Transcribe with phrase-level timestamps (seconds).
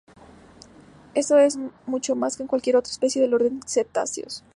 [1.13, 4.43] Esto es mucho más que en cualquier otra especie del orden cetáceos.